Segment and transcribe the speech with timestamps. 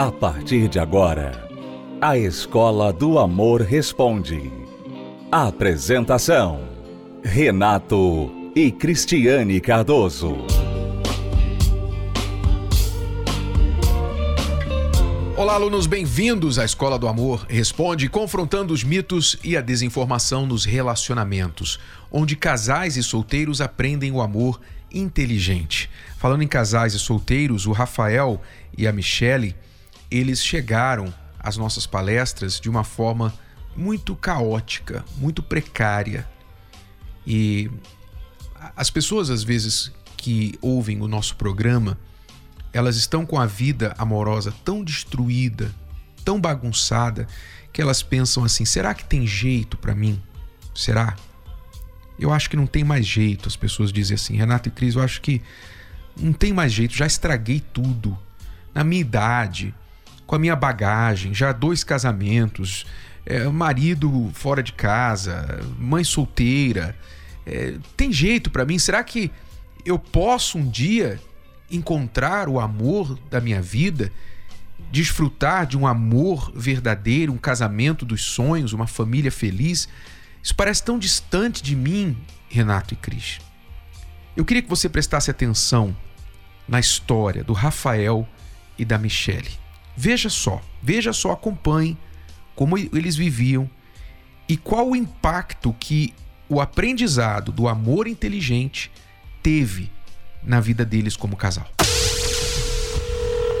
[0.00, 1.46] A partir de agora,
[2.00, 4.50] a Escola do Amor Responde.
[5.30, 6.62] Apresentação:
[7.22, 10.38] Renato e Cristiane Cardoso.
[15.36, 20.64] Olá, alunos, bem-vindos à Escola do Amor Responde, confrontando os mitos e a desinformação nos
[20.64, 21.78] relacionamentos,
[22.10, 25.90] onde casais e solteiros aprendem o amor inteligente.
[26.16, 28.40] Falando em casais e solteiros, o Rafael
[28.78, 29.54] e a Michele
[30.10, 33.32] eles chegaram às nossas palestras de uma forma
[33.76, 36.28] muito caótica, muito precária.
[37.26, 37.70] E
[38.76, 41.98] as pessoas, às vezes, que ouvem o nosso programa,
[42.72, 45.74] elas estão com a vida amorosa tão destruída,
[46.24, 47.26] tão bagunçada,
[47.72, 50.20] que elas pensam assim: será que tem jeito para mim?
[50.74, 51.16] Será?
[52.18, 53.48] Eu acho que não tem mais jeito.
[53.48, 55.40] As pessoas dizem assim: Renato e Cris, eu acho que
[56.16, 58.18] não tem mais jeito, já estraguei tudo.
[58.74, 59.74] Na minha idade,
[60.30, 62.86] com a minha bagagem, já dois casamentos,
[63.26, 66.96] é, marido fora de casa, mãe solteira.
[67.44, 68.78] É, tem jeito para mim?
[68.78, 69.28] Será que
[69.84, 71.18] eu posso um dia
[71.68, 74.12] encontrar o amor da minha vida?
[74.92, 79.88] Desfrutar de um amor verdadeiro, um casamento dos sonhos, uma família feliz?
[80.40, 82.16] Isso parece tão distante de mim,
[82.48, 83.40] Renato e Cris.
[84.36, 85.96] Eu queria que você prestasse atenção
[86.68, 88.28] na história do Rafael
[88.78, 89.58] e da Michele.
[90.02, 91.94] Veja só, veja só, acompanhe
[92.56, 93.68] como eles viviam
[94.48, 96.14] e qual o impacto que
[96.48, 98.90] o aprendizado do amor inteligente
[99.42, 99.92] teve
[100.42, 101.66] na vida deles como casal.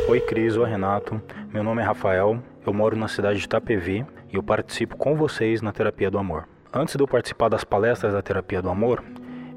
[0.08, 1.20] Oi, Cris, oi, Renato.
[1.52, 5.60] Meu nome é Rafael, eu moro na cidade de Itapevi e eu participo com vocês
[5.60, 6.48] na Terapia do Amor.
[6.72, 9.04] Antes de eu participar das palestras da Terapia do Amor,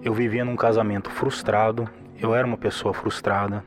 [0.03, 3.64] eu vivia num casamento frustrado, eu era uma pessoa frustrada,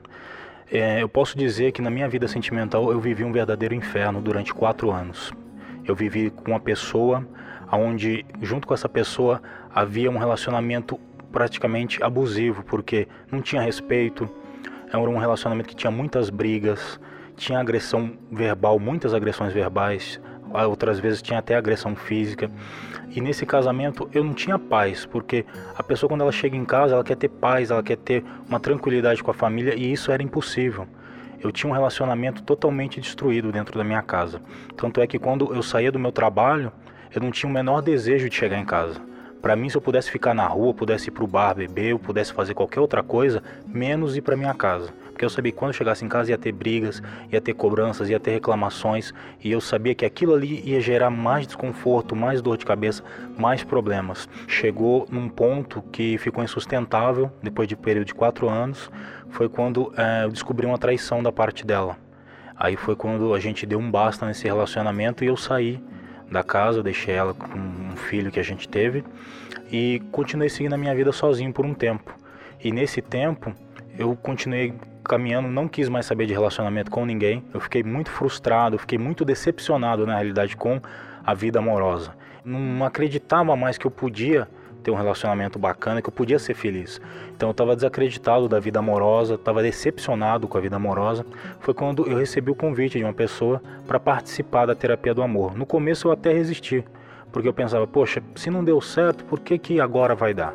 [0.70, 4.52] é, eu posso dizer que na minha vida sentimental eu vivi um verdadeiro inferno durante
[4.52, 5.32] quatro anos.
[5.84, 7.26] Eu vivi com uma pessoa
[7.72, 9.40] onde, junto com essa pessoa,
[9.74, 10.98] havia um relacionamento
[11.30, 14.28] praticamente abusivo, porque não tinha respeito,
[14.88, 17.00] era um relacionamento que tinha muitas brigas,
[17.36, 20.20] tinha agressão verbal, muitas agressões verbais,
[20.64, 22.50] outras vezes tinha até agressão física.
[23.10, 25.44] E nesse casamento eu não tinha paz, porque
[25.76, 28.60] a pessoa quando ela chega em casa, ela quer ter paz, ela quer ter uma
[28.60, 30.86] tranquilidade com a família e isso era impossível.
[31.40, 34.40] Eu tinha um relacionamento totalmente destruído dentro da minha casa.
[34.76, 36.72] Tanto é que quando eu saía do meu trabalho,
[37.14, 39.00] eu não tinha o menor desejo de chegar em casa.
[39.46, 42.32] Para mim, se eu pudesse ficar na rua, pudesse ir pro bar beber, eu pudesse
[42.32, 45.72] fazer qualquer outra coisa, menos ir para minha casa porque eu sabia que quando eu
[45.72, 47.02] chegasse em casa ia ter brigas,
[47.32, 51.46] ia ter cobranças, ia ter reclamações, e eu sabia que aquilo ali ia gerar mais
[51.46, 53.02] desconforto, mais dor de cabeça,
[53.38, 54.28] mais problemas.
[54.46, 58.90] Chegou num ponto que ficou insustentável, depois de um período de quatro anos,
[59.30, 61.96] foi quando é, eu descobri uma traição da parte dela.
[62.54, 65.80] Aí foi quando a gente deu um basta nesse relacionamento e eu saí
[66.30, 69.04] da casa, deixei ela com filho que a gente teve
[69.70, 72.14] e continuei seguindo a minha vida sozinho por um tempo.
[72.62, 73.52] E nesse tempo
[73.98, 74.74] eu continuei
[75.04, 77.42] caminhando, não quis mais saber de relacionamento com ninguém.
[77.54, 80.80] Eu fiquei muito frustrado, fiquei muito decepcionado na realidade com
[81.24, 82.14] a vida amorosa.
[82.44, 84.48] Não acreditava mais que eu podia
[84.86, 87.00] ter um relacionamento bacana, que eu podia ser feliz.
[87.34, 91.26] Então eu estava desacreditado da vida amorosa, estava decepcionado com a vida amorosa.
[91.58, 95.56] Foi quando eu recebi o convite de uma pessoa para participar da terapia do amor.
[95.56, 96.84] No começo eu até resisti,
[97.36, 100.54] porque eu pensava, poxa, se não deu certo, por que que agora vai dar?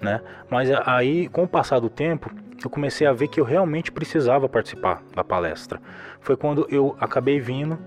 [0.00, 0.22] Né?
[0.48, 2.30] Mas aí, com o passar do tempo,
[2.64, 5.78] eu comecei a ver que eu realmente precisava participar da palestra.
[6.22, 7.78] Foi quando eu acabei vindo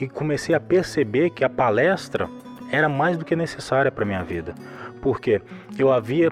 [0.00, 2.28] e comecei a perceber que a palestra
[2.70, 4.54] era mais do que necessária para minha vida,
[5.02, 5.42] porque
[5.76, 6.30] eu havia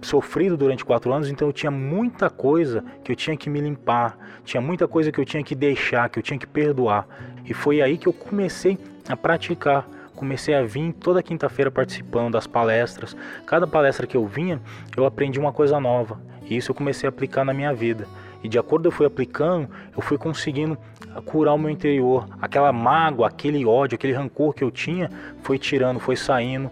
[0.00, 4.16] sofrido durante quatro anos, então eu tinha muita coisa que eu tinha que me limpar,
[4.42, 7.06] tinha muita coisa que eu tinha que deixar, que eu tinha que perdoar.
[7.44, 9.86] E foi aí que eu comecei a praticar.
[10.18, 13.16] Comecei a vir toda quinta-feira participando das palestras.
[13.46, 14.60] Cada palestra que eu vinha,
[14.96, 16.20] eu aprendi uma coisa nova.
[16.42, 18.04] E isso eu comecei a aplicar na minha vida.
[18.42, 20.76] E de acordo eu fui aplicando, eu fui conseguindo
[21.24, 22.26] curar o meu interior.
[22.42, 25.08] Aquela mágoa, aquele ódio, aquele rancor que eu tinha,
[25.44, 26.68] foi tirando, foi saindo.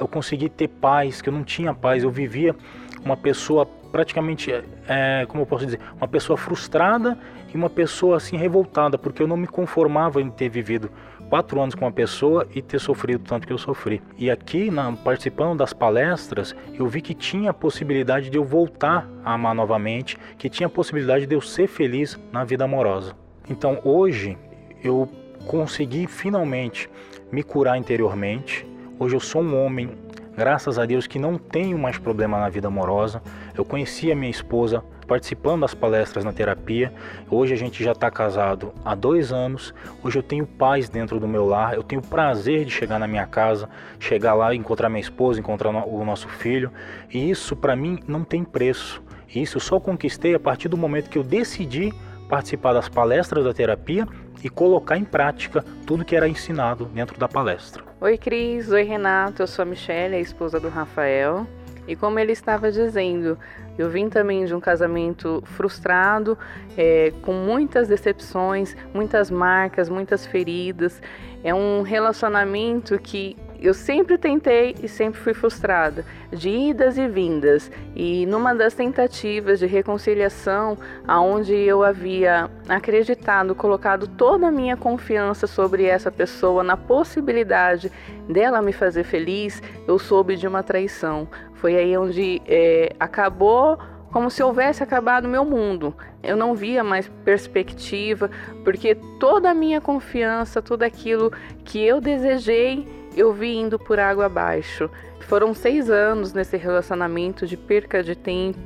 [0.00, 2.02] Eu consegui ter paz, que eu não tinha paz.
[2.02, 2.56] Eu vivia
[3.04, 4.50] uma pessoa praticamente,
[4.88, 7.18] é, como eu posso dizer, uma pessoa frustrada
[7.52, 10.90] e uma pessoa assim revoltada, porque eu não me conformava em ter vivido
[11.28, 14.02] quatro anos com uma pessoa e ter sofrido tanto que eu sofri.
[14.16, 19.08] E aqui, na, participando das palestras, eu vi que tinha a possibilidade de eu voltar
[19.24, 23.14] a amar novamente, que tinha a possibilidade de eu ser feliz na vida amorosa.
[23.48, 24.36] Então hoje
[24.82, 25.08] eu
[25.46, 26.88] consegui finalmente
[27.30, 28.66] me curar interiormente.
[28.98, 29.90] Hoje eu sou um homem
[30.38, 33.20] Graças a Deus que não tenho mais problema na vida amorosa.
[33.56, 36.92] Eu conheci a minha esposa participando das palestras na terapia.
[37.28, 39.74] Hoje a gente já está casado há dois anos.
[40.04, 41.74] Hoje eu tenho paz dentro do meu lar.
[41.74, 43.68] Eu tenho prazer de chegar na minha casa,
[43.98, 46.70] chegar lá, encontrar minha esposa, encontrar o nosso filho.
[47.12, 49.02] E isso para mim não tem preço.
[49.34, 51.92] Isso eu só conquistei a partir do momento que eu decidi
[52.28, 54.06] participar das palestras da terapia
[54.44, 57.82] e colocar em prática tudo que era ensinado dentro da palestra.
[58.00, 58.70] Oi, Cris.
[58.70, 59.42] Oi, Renato.
[59.42, 61.46] Eu sou a Michelle, a esposa do Rafael.
[61.88, 63.38] E como ele estava dizendo,
[63.78, 66.36] eu vim também de um casamento frustrado,
[66.76, 71.00] é, com muitas decepções, muitas marcas, muitas feridas.
[71.42, 77.70] É um relacionamento que eu sempre tentei e sempre fui frustrada, de idas e vindas.
[77.94, 85.46] E numa das tentativas de reconciliação, aonde eu havia acreditado, colocado toda a minha confiança
[85.48, 87.90] sobre essa pessoa, na possibilidade
[88.28, 91.26] dela me fazer feliz, eu soube de uma traição.
[91.60, 93.78] Foi aí onde é, acabou
[94.12, 95.94] como se houvesse acabado o meu mundo.
[96.22, 98.30] Eu não via mais perspectiva,
[98.64, 101.32] porque toda a minha confiança, tudo aquilo
[101.64, 104.90] que eu desejei, eu vi indo por água abaixo.
[105.20, 108.58] Foram seis anos nesse relacionamento de perca de tempo,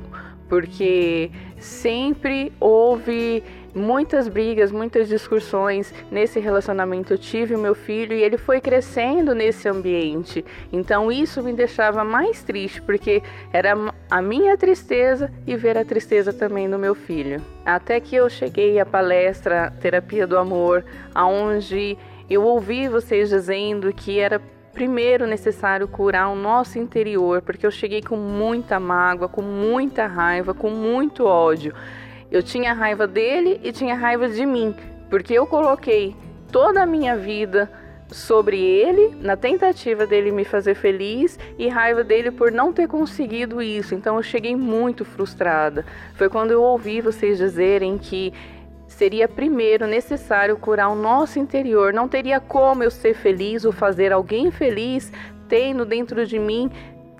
[0.47, 3.43] porque sempre houve
[3.73, 7.13] muitas brigas, muitas discussões nesse relacionamento.
[7.13, 10.45] Eu tive o meu filho e ele foi crescendo nesse ambiente.
[10.71, 13.21] Então isso me deixava mais triste, porque
[13.51, 13.75] era
[14.09, 17.41] a minha tristeza e ver a tristeza também do meu filho.
[17.65, 21.97] Até que eu cheguei à palestra Terapia do Amor, aonde
[22.29, 24.41] eu ouvi vocês dizendo que era
[24.73, 30.53] primeiro necessário curar o nosso interior, porque eu cheguei com muita mágoa, com muita raiva,
[30.53, 31.73] com muito ódio.
[32.33, 34.73] Eu tinha raiva dele e tinha raiva de mim,
[35.07, 36.15] porque eu coloquei
[36.51, 37.71] toda a minha vida
[38.09, 43.61] sobre ele, na tentativa dele me fazer feliz e raiva dele por não ter conseguido
[43.61, 43.93] isso.
[43.93, 45.85] Então eu cheguei muito frustrada.
[46.15, 48.33] Foi quando eu ouvi vocês dizerem que
[48.87, 51.93] seria primeiro necessário curar o nosso interior.
[51.93, 55.11] Não teria como eu ser feliz ou fazer alguém feliz
[55.47, 56.71] tendo dentro de mim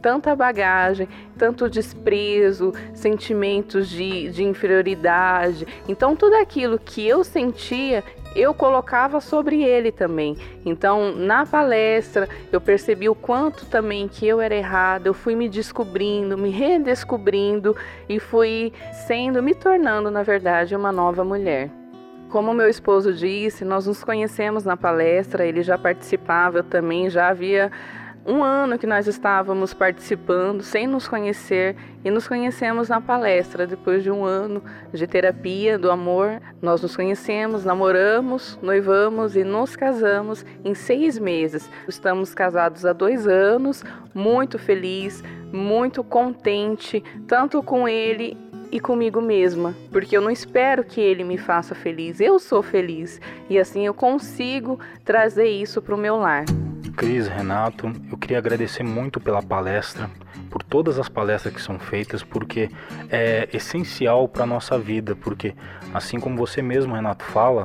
[0.03, 1.07] tanta bagagem,
[1.37, 5.65] tanto desprezo, sentimentos de, de inferioridade.
[5.87, 8.03] Então, tudo aquilo que eu sentia,
[8.35, 10.35] eu colocava sobre ele também.
[10.65, 15.47] Então, na palestra, eu percebi o quanto também que eu era errada, eu fui me
[15.47, 17.73] descobrindo, me redescobrindo
[18.09, 18.73] e fui
[19.07, 21.69] sendo, me tornando, na verdade, uma nova mulher.
[22.29, 27.29] Como meu esposo disse, nós nos conhecemos na palestra, ele já participava, eu também já
[27.29, 27.71] havia
[28.25, 33.67] um ano que nós estávamos participando sem nos conhecer e nos conhecemos na palestra.
[33.67, 39.75] Depois de um ano de terapia do amor, nós nos conhecemos, namoramos, noivamos e nos
[39.75, 41.69] casamos em seis meses.
[41.87, 43.83] Estamos casados há dois anos,
[44.13, 48.37] muito feliz, muito contente, tanto com ele
[48.71, 53.21] e comigo mesma, porque eu não espero que ele me faça feliz, eu sou feliz
[53.47, 56.45] e assim eu consigo trazer isso para o meu lar.
[56.95, 60.09] Cris, Renato, eu queria agradecer muito pela palestra,
[60.49, 62.69] por todas as palestras que são feitas, porque
[63.09, 65.55] é essencial para a nossa vida, porque
[65.93, 67.63] assim como você mesmo, Renato, fala,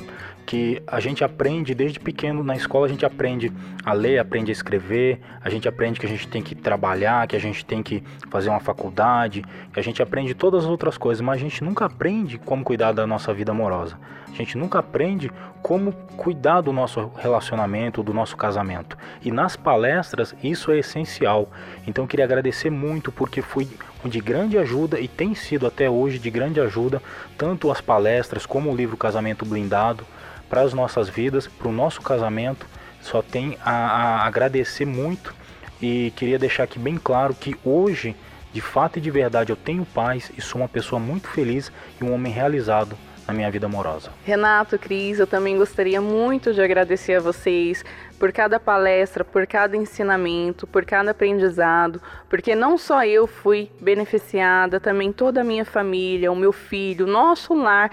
[0.48, 3.52] que a gente aprende desde pequeno na escola, a gente aprende
[3.84, 7.36] a ler, aprende a escrever, a gente aprende que a gente tem que trabalhar, que
[7.36, 11.20] a gente tem que fazer uma faculdade, que a gente aprende todas as outras coisas,
[11.20, 13.98] mas a gente nunca aprende como cuidar da nossa vida amorosa.
[14.26, 15.30] A gente nunca aprende
[15.60, 18.96] como cuidar do nosso relacionamento, do nosso casamento.
[19.22, 21.50] E nas palestras isso é essencial.
[21.86, 23.68] Então eu queria agradecer muito porque foi
[24.02, 27.02] de grande ajuda e tem sido até hoje de grande ajuda
[27.36, 30.06] tanto as palestras como o livro Casamento Blindado
[30.48, 32.66] para as nossas vidas, para o nosso casamento.
[33.00, 35.34] Só tem a, a agradecer muito
[35.80, 38.16] e queria deixar aqui bem claro que hoje,
[38.52, 42.04] de fato e de verdade, eu tenho paz e sou uma pessoa muito feliz e
[42.04, 42.96] um homem realizado
[43.28, 44.10] na minha vida amorosa.
[44.24, 47.84] Renato, Cris, eu também gostaria muito de agradecer a vocês
[48.18, 54.80] por cada palestra, por cada ensinamento, por cada aprendizado, porque não só eu fui beneficiada,
[54.80, 57.90] também toda a minha família, o meu filho, nosso lar,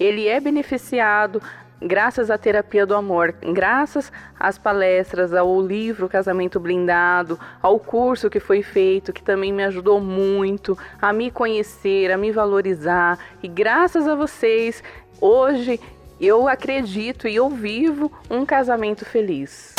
[0.00, 1.42] ele é beneficiado
[1.80, 8.40] graças à terapia do amor, graças às palestras, ao livro Casamento Blindado, ao curso que
[8.40, 13.18] foi feito, que também me ajudou muito a me conhecer, a me valorizar.
[13.42, 14.82] E graças a vocês,
[15.20, 15.80] hoje
[16.20, 19.74] eu acredito e eu vivo um casamento feliz.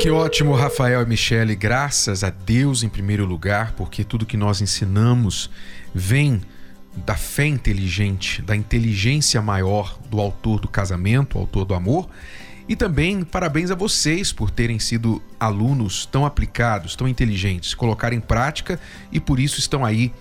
[0.00, 1.54] Que ótimo, Rafael e Michele.
[1.54, 5.48] Graças a Deus em primeiro lugar, porque tudo que nós ensinamos
[5.94, 6.40] vem
[6.94, 12.08] da fé inteligente, da inteligência maior do autor do casamento, autor do amor,
[12.68, 18.20] E também parabéns a vocês por terem sido alunos tão aplicados, tão inteligentes, colocar em
[18.20, 18.78] prática
[19.10, 20.12] e por isso estão aí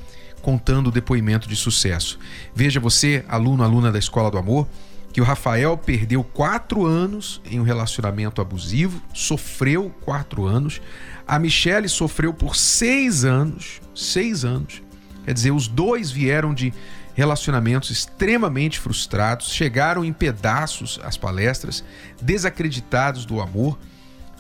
[0.42, 2.18] contando o depoimento de sucesso.
[2.54, 4.68] Veja você, aluno, aluna da Escola do Amor,
[5.13, 10.82] que o Rafael perdeu quatro anos em um relacionamento abusivo, sofreu quatro anos.
[11.28, 14.82] A Michelle sofreu por seis anos, seis anos.
[15.24, 16.74] Quer dizer, os dois vieram de
[17.13, 21.84] relacionamentos extremamente frustrados, chegaram em pedaços às palestras,
[22.22, 23.78] desacreditados do amor,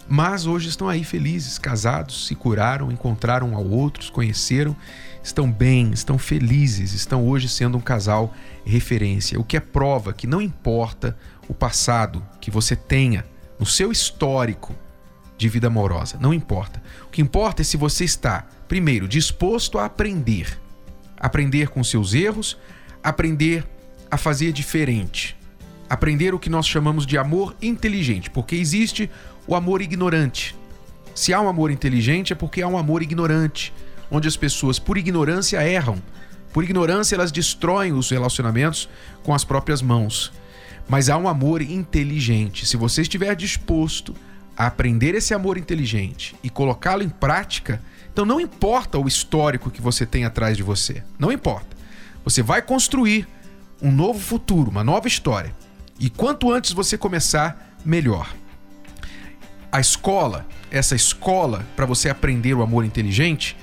[0.07, 4.75] mas hoje estão aí felizes, casados, se curaram, encontraram um ao outro, conheceram,
[5.23, 8.33] estão bem, estão felizes, estão hoje sendo um casal
[8.65, 13.25] referência, o que é prova que não importa o passado que você tenha
[13.59, 14.75] no seu histórico
[15.37, 16.81] de vida amorosa, não importa.
[17.07, 20.60] O que importa é se você está, primeiro, disposto a aprender
[21.21, 22.57] aprender com seus erros,
[23.03, 23.63] aprender
[24.09, 25.37] a fazer diferente,
[25.87, 29.09] aprender o que nós chamamos de amor inteligente, porque existe
[29.47, 30.55] o amor ignorante.
[31.13, 33.71] Se há um amor inteligente é porque há um amor ignorante,
[34.09, 36.01] onde as pessoas, por ignorância, erram.
[36.51, 38.89] Por ignorância, elas destroem os relacionamentos
[39.23, 40.33] com as próprias mãos.
[40.89, 42.65] Mas há um amor inteligente.
[42.65, 44.15] Se você estiver disposto
[44.57, 47.81] a aprender esse amor inteligente e colocá-lo em prática,
[48.11, 51.75] então não importa o histórico que você tem atrás de você, não importa.
[52.23, 53.27] Você vai construir
[53.81, 55.55] um novo futuro, uma nova história.
[55.99, 58.33] E quanto antes você começar, melhor.
[59.71, 63.57] A escola, essa escola para você aprender o amor inteligente,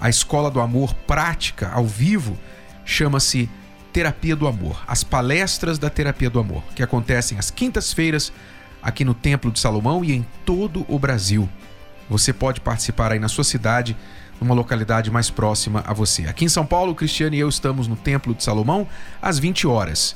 [0.00, 2.38] a escola do amor prática, ao vivo,
[2.84, 3.48] chama-se
[3.92, 4.82] Terapia do Amor.
[4.86, 8.32] As palestras da Terapia do Amor, que acontecem às quintas-feiras
[8.84, 11.48] aqui no Templo de Salomão e em todo o Brasil.
[12.08, 13.96] Você pode participar aí na sua cidade,
[14.38, 16.26] numa localidade mais próxima a você.
[16.26, 18.86] Aqui em São Paulo, Cristiano e eu estamos no Templo de Salomão
[19.22, 20.14] às 20 horas.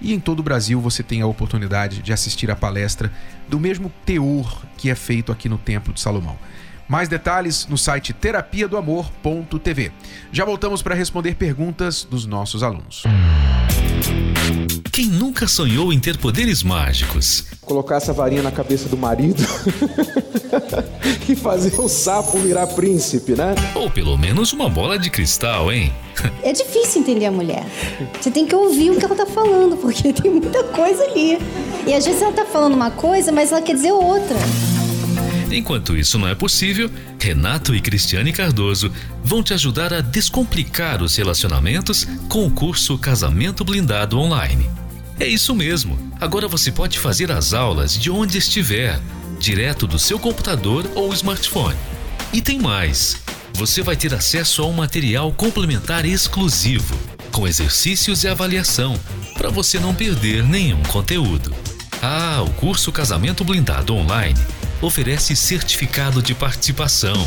[0.00, 3.10] E em todo o Brasil você tem a oportunidade de assistir a palestra
[3.48, 6.38] do mesmo teor que é feito aqui no Templo de Salomão.
[6.88, 9.92] Mais detalhes no site terapia do amor.tv.
[10.30, 13.02] Já voltamos para responder perguntas dos nossos alunos.
[14.98, 17.44] Quem nunca sonhou em ter poderes mágicos?
[17.60, 19.40] Colocar essa varinha na cabeça do marido
[21.28, 23.54] e fazer o sapo virar príncipe, né?
[23.76, 25.92] Ou pelo menos uma bola de cristal, hein?
[26.42, 27.64] É difícil entender a mulher.
[28.20, 31.38] Você tem que ouvir o que ela tá falando, porque tem muita coisa ali.
[31.86, 34.36] E às vezes ela tá falando uma coisa, mas ela quer dizer outra.
[35.48, 36.90] Enquanto isso não é possível,
[37.20, 43.64] Renato e Cristiane Cardoso vão te ajudar a descomplicar os relacionamentos com o curso Casamento
[43.64, 44.68] Blindado Online.
[45.20, 45.98] É isso mesmo.
[46.20, 49.00] Agora você pode fazer as aulas de onde estiver,
[49.38, 51.76] direto do seu computador ou smartphone.
[52.32, 53.16] E tem mais.
[53.54, 56.96] Você vai ter acesso a um material complementar exclusivo,
[57.32, 58.96] com exercícios e avaliação,
[59.34, 61.52] para você não perder nenhum conteúdo.
[62.00, 64.38] Ah, o curso Casamento Blindado Online
[64.80, 67.26] oferece certificado de participação.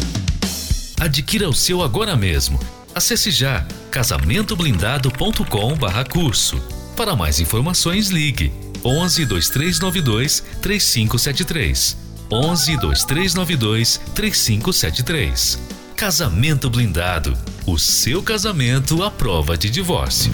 [0.97, 2.57] Adquira o seu agora mesmo.
[2.95, 6.80] Acesse já casamentoblindado.com/curso.
[7.01, 8.51] Para mais informações, ligue
[8.85, 11.97] 11 2392 3573.
[12.31, 15.59] 11 2392 3573.
[15.97, 17.35] Casamento Blindado.
[17.65, 20.31] O seu casamento à prova de divórcio.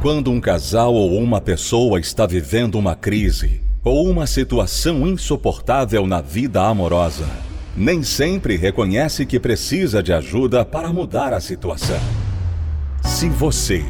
[0.00, 6.20] Quando um casal ou uma pessoa está vivendo uma crise, ou uma situação insuportável na
[6.20, 7.28] vida amorosa,
[7.76, 12.21] nem sempre reconhece que precisa de ajuda para mudar a situação.
[13.22, 13.84] Se você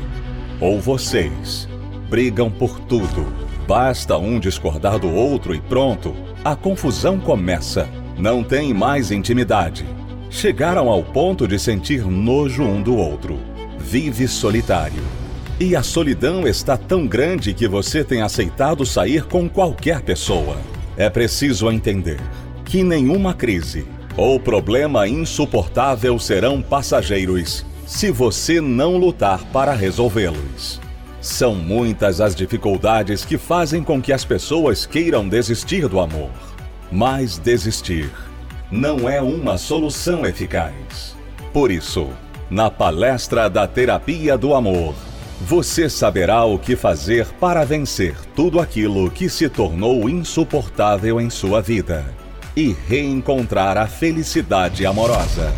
[0.61, 1.67] ou vocês
[2.11, 3.33] brigam por tudo,
[3.67, 7.89] basta um discordar do outro e pronto, a confusão começa.
[8.19, 9.87] Não tem mais intimidade.
[10.29, 13.39] Chegaram ao ponto de sentir nojo um do outro.
[13.79, 15.03] Vive solitário
[15.59, 20.59] e a solidão está tão grande que você tem aceitado sair com qualquer pessoa.
[20.95, 22.21] É preciso entender
[22.67, 30.81] que nenhuma crise ou problema insuportável serão passageiros se você não lutar para resolvê-los.
[31.21, 36.31] São muitas as dificuldades que fazem com que as pessoas queiram desistir do amor.
[36.91, 38.11] Mas desistir
[38.71, 41.15] não é uma solução eficaz.
[41.53, 42.09] Por isso,
[42.49, 44.95] na palestra da Terapia do Amor,
[45.43, 51.61] você saberá o que fazer para vencer tudo aquilo que se tornou insuportável em sua
[51.61, 52.07] vida
[52.57, 55.53] e reencontrar a felicidade amorosa.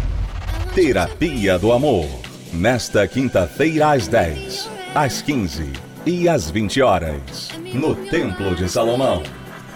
[0.75, 2.24] Terapia do Amor.
[2.55, 5.73] Nesta quinta-feira às 10, às 15
[6.07, 9.25] e às 20 horas, no Templo de Salomão.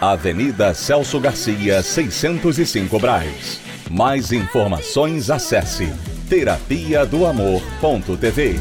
[0.01, 3.61] Avenida Celso Garcia, 605 Braz.
[3.91, 5.93] Mais informações acesse
[6.29, 8.61] terapia do amor.tv.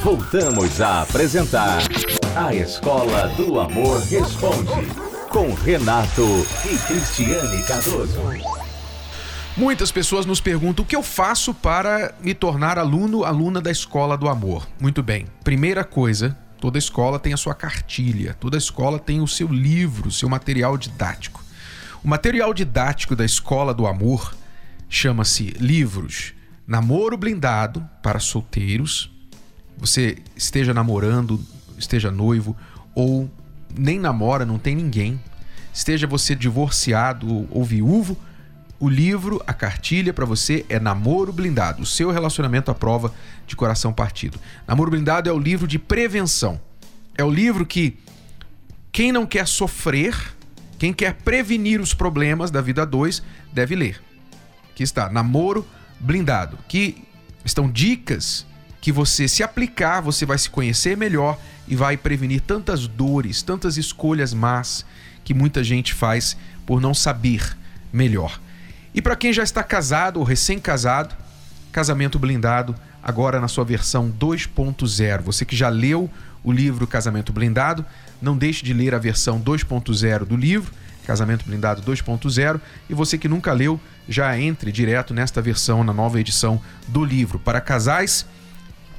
[0.00, 1.82] Voltamos a apresentar
[2.36, 4.86] A Escola do Amor Responde.
[5.30, 8.63] Com Renato e Cristiane Cardoso.
[9.56, 14.18] Muitas pessoas nos perguntam o que eu faço para me tornar aluno, aluna da Escola
[14.18, 14.66] do Amor.
[14.80, 15.26] Muito bem.
[15.44, 20.12] Primeira coisa, toda escola tem a sua cartilha, toda escola tem o seu livro, o
[20.12, 21.40] seu material didático.
[22.02, 24.34] O material didático da Escola do Amor
[24.88, 26.34] chama-se Livros
[26.66, 29.08] Namoro Blindado para Solteiros.
[29.78, 31.40] Você esteja namorando,
[31.78, 32.56] esteja noivo
[32.92, 33.30] ou
[33.72, 35.20] nem namora, não tem ninguém,
[35.72, 38.18] esteja você divorciado ou viúvo,
[38.84, 43.14] o livro, a cartilha para você é Namoro Blindado, o seu relacionamento à prova
[43.46, 44.38] de coração partido.
[44.68, 46.60] Namoro Blindado é o livro de prevenção.
[47.16, 47.96] É o livro que
[48.92, 50.14] quem não quer sofrer,
[50.78, 53.22] quem quer prevenir os problemas da vida 2,
[53.54, 54.02] deve ler.
[54.70, 55.66] Aqui está, Namoro
[55.98, 57.02] Blindado, que
[57.42, 58.44] estão dicas
[58.82, 63.78] que você se aplicar, você vai se conhecer melhor e vai prevenir tantas dores, tantas
[63.78, 64.84] escolhas más
[65.24, 66.36] que muita gente faz
[66.66, 67.56] por não saber
[67.90, 68.43] melhor.
[68.94, 71.16] E para quem já está casado ou recém-casado,
[71.72, 75.20] Casamento Blindado, agora na sua versão 2.0.
[75.22, 76.08] Você que já leu
[76.44, 77.84] o livro Casamento Blindado,
[78.22, 80.72] não deixe de ler a versão 2.0 do livro,
[81.04, 86.20] Casamento Blindado 2.0, e você que nunca leu, já entre direto nesta versão, na nova
[86.20, 88.24] edição do livro, para casais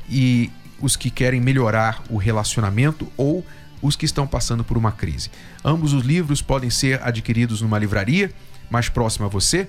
[0.09, 3.45] e os que querem melhorar o relacionamento ou
[3.81, 5.31] os que estão passando por uma crise.
[5.63, 8.31] Ambos os livros podem ser adquiridos numa livraria
[8.69, 9.67] mais próxima a você,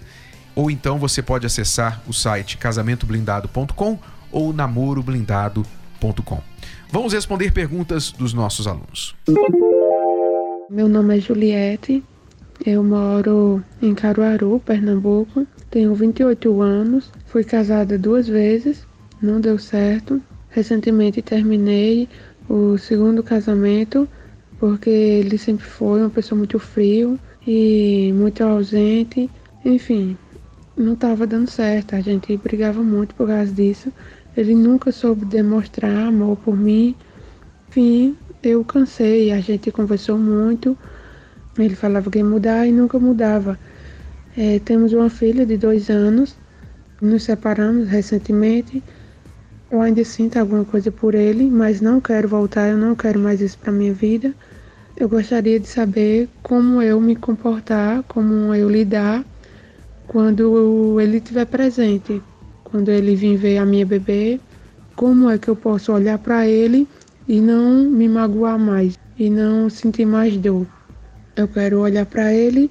[0.55, 3.99] ou então você pode acessar o site casamentoblindado.com
[4.33, 6.41] ou namoroblindado.com.
[6.91, 9.15] Vamos responder perguntas dos nossos alunos.
[10.71, 12.03] Meu nome é Juliette,
[12.65, 18.87] eu moro em Caruaru, Pernambuco, tenho 28 anos, fui casada duas vezes,
[19.21, 20.23] não deu certo.
[20.49, 22.09] Recentemente terminei
[22.49, 24.09] o segundo casamento
[24.59, 29.31] porque ele sempre foi uma pessoa muito frio e muito ausente.
[29.65, 30.17] Enfim,
[30.77, 31.95] não estava dando certo.
[31.95, 33.93] A gente brigava muito por causa disso.
[34.37, 36.95] Ele nunca soube demonstrar amor por mim.
[37.69, 39.33] Enfim, eu cansei.
[39.33, 40.77] A gente conversou muito.
[41.59, 43.59] Ele falava que ia mudar e nunca mudava.
[44.37, 46.37] É, temos uma filha de dois anos.
[47.01, 48.83] Nos separamos recentemente.
[49.71, 53.41] Eu ainda sinto alguma coisa por ele, mas não quero voltar, eu não quero mais
[53.41, 54.33] isso para minha vida.
[54.97, 59.25] Eu gostaria de saber como eu me comportar, como eu lidar
[60.07, 62.23] quando ele estiver presente,
[62.65, 64.41] quando ele vir ver a minha bebê,
[64.95, 66.89] como é que eu posso olhar para ele
[67.29, 70.67] e não me magoar mais e não sentir mais dor.
[71.37, 72.71] Eu quero olhar para ele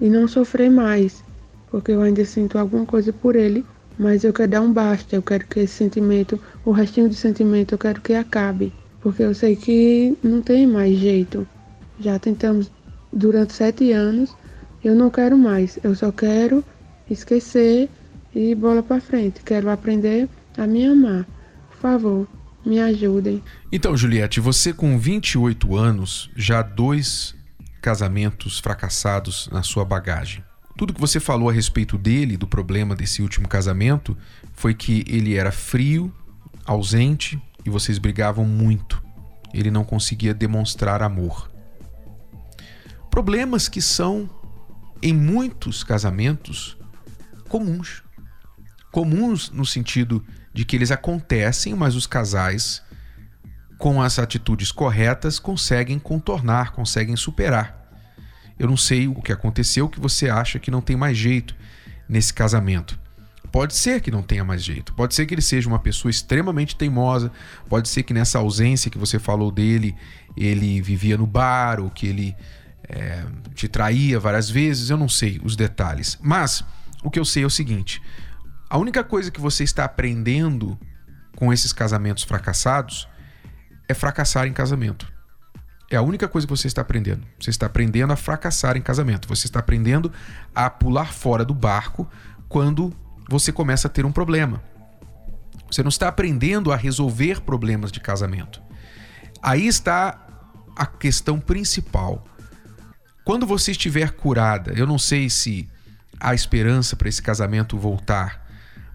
[0.00, 1.24] e não sofrer mais,
[1.70, 3.64] porque eu ainda sinto alguma coisa por ele
[3.98, 7.72] mas eu quero dar um basta, eu quero que esse sentimento, o restinho do sentimento,
[7.72, 11.46] eu quero que acabe, porque eu sei que não tem mais jeito.
[12.00, 12.70] Já tentamos
[13.12, 14.34] durante sete anos,
[14.84, 16.64] eu não quero mais, eu só quero
[17.10, 17.88] esquecer
[18.34, 19.40] e bola para frente.
[19.42, 21.26] Quero aprender a me amar.
[21.70, 22.28] Por favor,
[22.64, 23.42] me ajudem.
[23.72, 27.34] Então, Juliette, você com 28 anos, já dois
[27.80, 30.44] casamentos fracassados na sua bagagem.
[30.76, 34.16] Tudo que você falou a respeito dele, do problema desse último casamento,
[34.52, 36.12] foi que ele era frio,
[36.66, 39.02] ausente e vocês brigavam muito.
[39.54, 41.50] Ele não conseguia demonstrar amor.
[43.16, 44.28] Problemas que são,
[45.02, 46.76] em muitos casamentos,
[47.48, 48.02] comuns.
[48.92, 52.82] Comuns no sentido de que eles acontecem, mas os casais,
[53.78, 57.88] com as atitudes corretas, conseguem contornar, conseguem superar.
[58.58, 61.56] Eu não sei o que aconteceu que você acha que não tem mais jeito
[62.06, 63.00] nesse casamento.
[63.50, 64.92] Pode ser que não tenha mais jeito.
[64.92, 67.32] Pode ser que ele seja uma pessoa extremamente teimosa.
[67.66, 69.96] Pode ser que nessa ausência que você falou dele,
[70.36, 72.36] ele vivia no bar ou que ele
[72.88, 74.90] é, te traía várias vezes.
[74.90, 76.18] Eu não sei os detalhes.
[76.22, 76.64] Mas
[77.02, 78.00] o que eu sei é o seguinte:
[78.68, 80.78] a única coisa que você está aprendendo
[81.36, 83.08] com esses casamentos fracassados
[83.88, 85.06] é fracassar em casamento.
[85.88, 87.24] É a única coisa que você está aprendendo.
[87.38, 89.28] Você está aprendendo a fracassar em casamento.
[89.28, 90.12] Você está aprendendo
[90.52, 92.08] a pular fora do barco
[92.48, 92.92] quando
[93.28, 94.62] você começa a ter um problema.
[95.70, 98.60] Você não está aprendendo a resolver problemas de casamento.
[99.40, 100.26] Aí está
[100.74, 102.24] a questão principal.
[103.26, 105.68] Quando você estiver curada, eu não sei se
[106.20, 108.46] há esperança para esse casamento voltar,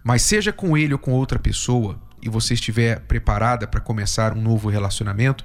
[0.06, 4.41] mas seja com ele ou com outra pessoa, e você estiver preparada para começar um
[4.41, 5.44] novo relacionamento,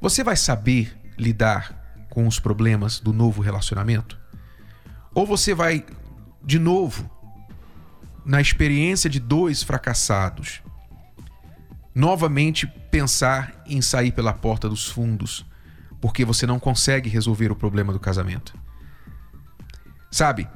[0.00, 4.16] você vai saber lidar com os problemas do novo relacionamento?
[5.12, 5.84] Ou você vai,
[6.40, 7.10] de novo,
[8.24, 10.62] na experiência de dois fracassados,
[11.92, 15.49] novamente pensar em sair pela porta dos fundos,
[16.00, 18.54] porque você não consegue resolver o problema do casamento.
[20.10, 20.48] Sabe,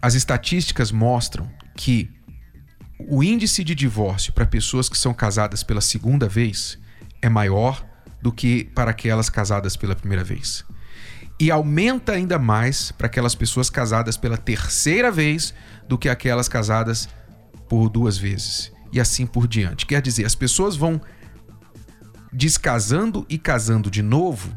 [0.00, 2.10] as estatísticas mostram que
[3.08, 6.78] o índice de divórcio para pessoas que são casadas pela segunda vez
[7.22, 7.84] é maior
[8.20, 10.64] do que para aquelas casadas pela primeira vez.
[11.38, 15.54] E aumenta ainda mais para aquelas pessoas casadas pela terceira vez
[15.88, 17.08] do que aquelas casadas
[17.68, 18.70] por duas vezes.
[18.92, 19.86] E assim por diante.
[19.86, 21.00] Quer dizer, as pessoas vão
[22.32, 24.56] descasando e casando de novo,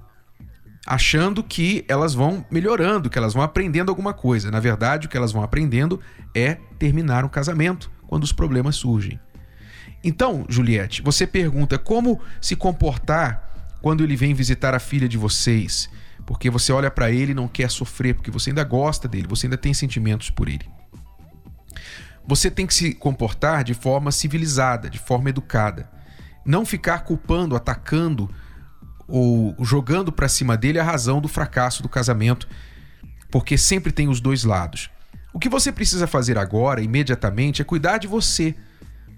[0.86, 4.52] achando que elas vão melhorando, que elas vão aprendendo alguma coisa.
[4.52, 6.00] Na verdade, o que elas vão aprendendo
[6.36, 9.20] é terminar um casamento quando os problemas surgem.
[10.04, 15.90] Então, Juliette, você pergunta como se comportar quando ele vem visitar a filha de vocês,
[16.26, 19.46] porque você olha para ele e não quer sofrer, porque você ainda gosta dele, você
[19.46, 20.70] ainda tem sentimentos por ele.
[22.26, 25.90] Você tem que se comportar de forma civilizada, de forma educada.
[26.46, 28.30] Não ficar culpando, atacando
[29.08, 32.48] ou jogando para cima dele a razão do fracasso do casamento,
[33.32, 34.90] porque sempre tem os dois lados.
[35.34, 38.56] O que você precisa fazer agora, imediatamente, é cuidar de você.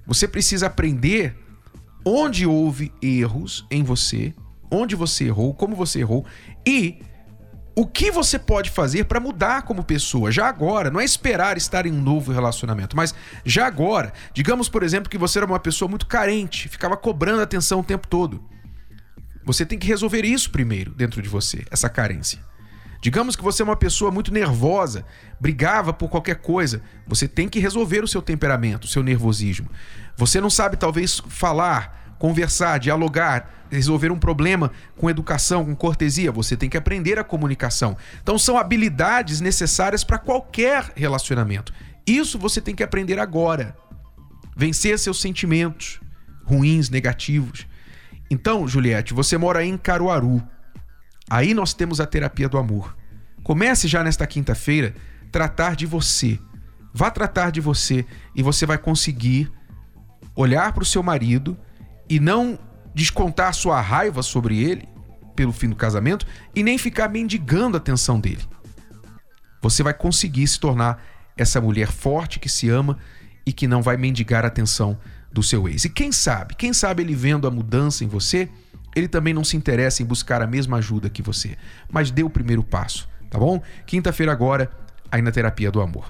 [0.08, 1.36] Você precisa aprender
[2.06, 4.34] onde houve erros em você,
[4.72, 6.26] onde você errou, como você errou
[6.66, 7.00] e
[7.76, 11.86] o que você pode fazer para mudar como pessoa já agora, não é esperar estar
[11.86, 14.14] em um novo relacionamento, mas já agora.
[14.34, 18.08] Digamos, por exemplo, que você era uma pessoa muito carente, ficava cobrando atenção o tempo
[18.08, 18.42] todo.
[19.46, 22.40] Você tem que resolver isso primeiro dentro de você, essa carência.
[23.02, 25.06] Digamos que você é uma pessoa muito nervosa,
[25.40, 26.82] brigava por qualquer coisa.
[27.06, 29.70] Você tem que resolver o seu temperamento, o seu nervosismo.
[30.18, 36.32] Você não sabe, talvez, falar, conversar, dialogar, resolver um problema com educação, com cortesia.
[36.32, 37.96] Você tem que aprender a comunicação.
[38.24, 41.72] Então, são habilidades necessárias para qualquer relacionamento.
[42.08, 43.76] Isso você tem que aprender agora.
[44.58, 46.00] Vencer seus sentimentos
[46.44, 47.68] ruins, negativos.
[48.30, 50.42] Então, Juliette, você mora em Caruaru.
[51.30, 52.96] Aí nós temos a terapia do amor.
[53.44, 54.96] Comece já nesta quinta-feira
[55.32, 56.40] tratar de você.
[56.94, 59.52] Vá tratar de você e você vai conseguir
[60.36, 61.58] olhar para o seu marido
[62.10, 62.58] e não
[62.94, 64.88] descontar sua raiva sobre ele
[65.36, 68.42] pelo fim do casamento e nem ficar mendigando a atenção dele.
[69.62, 71.04] Você vai conseguir se tornar
[71.38, 72.98] essa mulher forte que se ama
[73.46, 74.98] e que não vai mendigar a atenção
[75.36, 75.84] do seu ex.
[75.84, 78.48] E quem sabe, quem sabe ele vendo a mudança em você,
[78.96, 81.58] ele também não se interessa em buscar a mesma ajuda que você.
[81.92, 83.62] Mas dê o primeiro passo, tá bom?
[83.86, 84.72] Quinta-feira agora,
[85.12, 86.10] aí na Terapia do Amor.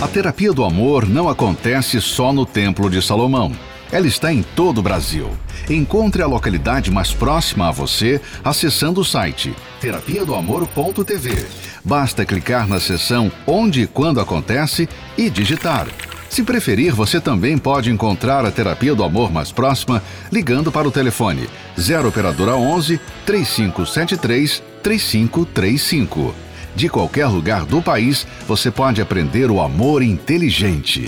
[0.00, 3.52] A Terapia do Amor não acontece só no Templo de Salomão.
[3.90, 5.30] Ela está em todo o Brasil.
[5.70, 11.46] Encontre a localidade mais próxima a você acessando o site terapia do amor.tv.
[11.82, 15.86] Basta clicar na seção Onde e Quando Acontece e digitar
[16.34, 20.90] se preferir, você também pode encontrar a terapia do amor mais próxima ligando para o
[20.90, 26.34] telefone 0 operadora 11 3573 3535.
[26.74, 31.04] De qualquer lugar do país, você pode aprender o amor inteligente.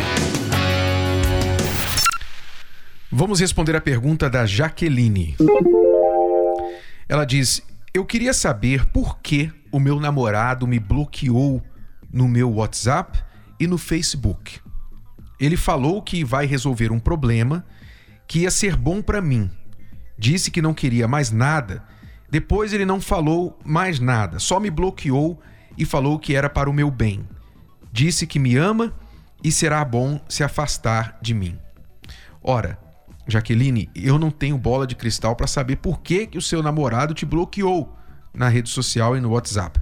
[3.11, 5.35] Vamos responder a pergunta da Jaqueline.
[7.09, 7.61] Ela diz:
[7.93, 11.61] Eu queria saber por que o meu namorado me bloqueou
[12.12, 13.19] no meu WhatsApp
[13.59, 14.65] e no Facebook.
[15.38, 17.64] Ele falou que vai resolver um problema
[18.27, 19.51] que ia ser bom para mim.
[20.18, 21.85] Disse que não queria mais nada.
[22.31, 25.40] Depois ele não falou mais nada, só me bloqueou
[25.79, 27.27] e falou que era para o meu bem.
[27.92, 28.94] Disse que me ama
[29.44, 31.59] e será bom se afastar de mim.
[32.42, 32.79] Ora,
[33.29, 37.14] Jaqueline, eu não tenho bola de cristal para saber por que, que o seu namorado
[37.14, 37.96] te bloqueou
[38.33, 39.81] na rede social e no WhatsApp.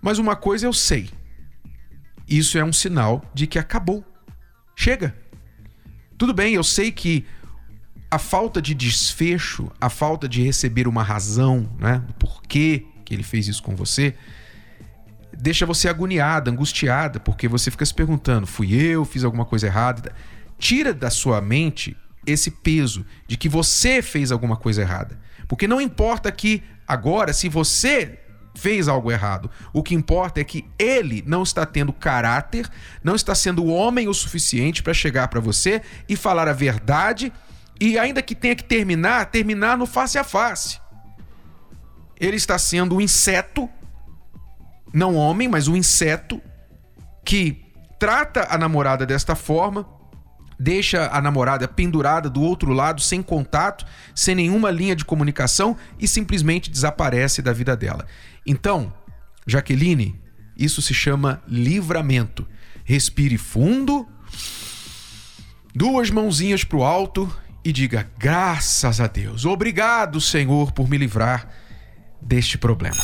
[0.00, 1.10] Mas uma coisa eu sei:
[2.28, 4.04] isso é um sinal de que acabou.
[4.80, 5.12] Chega.
[6.16, 7.26] Tudo bem, eu sei que
[8.08, 13.24] a falta de desfecho, a falta de receber uma razão, né, do porquê que ele
[13.24, 14.14] fez isso com você,
[15.36, 20.14] deixa você agoniada, angustiada, porque você fica se perguntando: fui eu, fiz alguma coisa errada?
[20.60, 25.18] Tira da sua mente esse peso de que você fez alguma coisa errada.
[25.48, 28.20] Porque não importa que agora, se você
[28.58, 29.50] fez algo errado.
[29.72, 32.68] O que importa é que ele não está tendo caráter,
[33.02, 37.32] não está sendo homem o suficiente para chegar para você e falar a verdade
[37.80, 40.80] e ainda que tenha que terminar, terminar no face a face.
[42.18, 43.70] Ele está sendo um inseto,
[44.92, 46.42] não homem, mas um inseto
[47.24, 47.64] que
[47.98, 49.88] trata a namorada desta forma,
[50.58, 56.08] deixa a namorada pendurada do outro lado, sem contato, sem nenhuma linha de comunicação e
[56.08, 58.06] simplesmente desaparece da vida dela.
[58.46, 58.92] Então,
[59.46, 60.20] Jaqueline,
[60.56, 62.46] isso se chama livramento.
[62.84, 64.06] Respire fundo,
[65.74, 67.30] duas mãozinhas para o alto
[67.64, 71.48] e diga: graças a Deus, obrigado, Senhor, por me livrar
[72.20, 72.96] deste problema.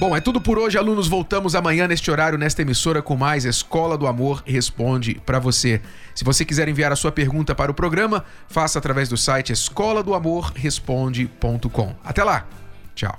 [0.00, 1.08] Bom, é tudo por hoje, alunos.
[1.08, 5.82] Voltamos amanhã neste horário, nesta emissora, com mais Escola do Amor Responde para você.
[6.14, 10.02] Se você quiser enviar a sua pergunta para o programa, faça através do site escola
[10.02, 11.94] do amor responde.com.
[12.02, 12.46] Até lá.
[12.94, 13.18] Tchau.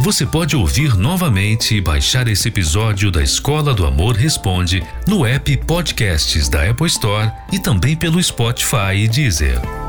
[0.00, 5.56] Você pode ouvir novamente e baixar esse episódio da Escola do Amor Responde no app
[5.66, 9.83] Podcasts da Apple Store e também pelo Spotify e Deezer.